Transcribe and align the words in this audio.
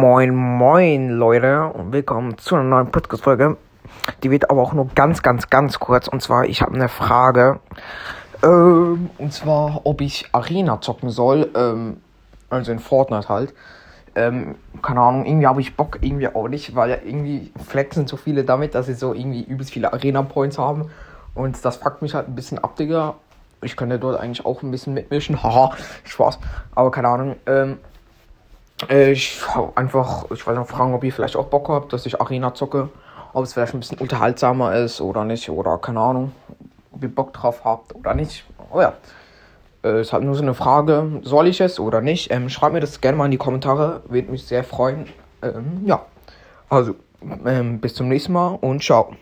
Moin, 0.00 0.32
moin, 0.32 1.10
Leute, 1.10 1.64
und 1.64 1.92
willkommen 1.92 2.38
zu 2.38 2.54
einer 2.54 2.62
neuen 2.62 2.92
Podcast-Folge. 2.92 3.56
Die 4.22 4.30
wird 4.30 4.48
aber 4.48 4.62
auch 4.62 4.72
nur 4.72 4.86
ganz, 4.94 5.22
ganz, 5.22 5.50
ganz 5.50 5.80
kurz. 5.80 6.06
Und 6.06 6.22
zwar, 6.22 6.44
ich 6.44 6.62
habe 6.62 6.72
eine 6.72 6.88
Frage. 6.88 7.58
Ähm, 8.44 9.10
und 9.18 9.32
zwar, 9.32 9.80
ob 9.82 10.00
ich 10.00 10.28
Arena 10.30 10.80
zocken 10.80 11.10
soll. 11.10 11.50
Ähm, 11.56 11.96
also 12.48 12.70
in 12.70 12.78
Fortnite 12.78 13.28
halt. 13.28 13.54
Ähm, 14.14 14.54
keine 14.82 15.00
Ahnung, 15.00 15.26
irgendwie 15.26 15.48
habe 15.48 15.60
ich 15.60 15.74
Bock, 15.74 15.98
irgendwie 16.00 16.28
auch 16.28 16.46
nicht, 16.46 16.76
weil 16.76 17.00
irgendwie 17.04 17.52
flexen 17.66 18.06
so 18.06 18.16
viele 18.16 18.44
damit, 18.44 18.76
dass 18.76 18.86
sie 18.86 18.94
so 18.94 19.14
irgendwie 19.14 19.42
übelst 19.42 19.72
viele 19.72 19.92
Arena-Points 19.92 20.58
haben. 20.58 20.92
Und 21.34 21.64
das 21.64 21.78
fuckt 21.78 22.02
mich 22.02 22.14
halt 22.14 22.28
ein 22.28 22.36
bisschen 22.36 22.60
ab, 22.60 22.76
Digga. 22.76 23.16
Ich 23.62 23.76
könnte 23.76 23.98
dort 23.98 24.20
eigentlich 24.20 24.46
auch 24.46 24.62
ein 24.62 24.70
bisschen 24.70 24.94
mitmischen. 24.94 25.42
Haha, 25.42 25.72
Spaß. 26.04 26.38
Aber 26.76 26.92
keine 26.92 27.08
Ahnung. 27.08 27.34
Ähm, 27.46 27.78
äh, 28.88 29.12
ich 29.12 29.40
einfach, 29.74 30.30
ich 30.30 30.46
wollte 30.46 30.60
noch 30.60 30.68
fragen, 30.68 30.94
ob 30.94 31.04
ihr 31.04 31.12
vielleicht 31.12 31.36
auch 31.36 31.46
Bock 31.46 31.68
habt, 31.68 31.92
dass 31.92 32.06
ich 32.06 32.20
Arena 32.20 32.54
zocke. 32.54 32.88
Ob 33.32 33.44
es 33.44 33.52
vielleicht 33.52 33.74
ein 33.74 33.80
bisschen 33.80 33.98
unterhaltsamer 33.98 34.74
ist 34.76 35.00
oder 35.00 35.24
nicht. 35.24 35.50
Oder 35.50 35.78
keine 35.78 36.00
Ahnung, 36.00 36.32
ob 36.92 37.02
ihr 37.02 37.14
Bock 37.14 37.32
drauf 37.32 37.64
habt 37.64 37.94
oder 37.94 38.14
nicht. 38.14 38.44
Oh 38.72 38.80
ja. 38.80 38.94
Äh, 39.84 40.00
ist 40.00 40.12
halt 40.12 40.24
nur 40.24 40.34
so 40.34 40.42
eine 40.42 40.54
Frage, 40.54 41.20
soll 41.22 41.46
ich 41.46 41.60
es 41.60 41.78
oder 41.78 42.00
nicht? 42.00 42.30
Ähm, 42.32 42.48
schreibt 42.48 42.72
mir 42.72 42.80
das 42.80 43.00
gerne 43.00 43.16
mal 43.16 43.26
in 43.26 43.30
die 43.30 43.36
Kommentare, 43.36 44.02
würde 44.08 44.30
mich 44.30 44.44
sehr 44.44 44.64
freuen. 44.64 45.06
Ähm, 45.42 45.82
ja. 45.84 46.04
Also, 46.68 46.94
ähm, 47.46 47.80
bis 47.80 47.94
zum 47.94 48.08
nächsten 48.08 48.32
Mal 48.32 48.58
und 48.60 48.82
ciao. 48.82 49.14